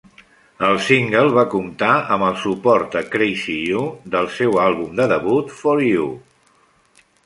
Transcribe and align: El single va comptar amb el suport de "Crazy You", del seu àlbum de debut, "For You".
El 0.69 0.79
single 0.85 1.21
va 1.35 1.43
comptar 1.51 1.91
amb 2.17 2.27
el 2.29 2.41
suport 2.45 2.97
de 2.97 3.05
"Crazy 3.17 3.61
You", 3.69 3.87
del 4.17 4.35
seu 4.41 4.61
àlbum 4.67 5.01
de 5.03 5.11
debut, 5.17 5.59
"For 5.63 5.89
You". 5.95 6.15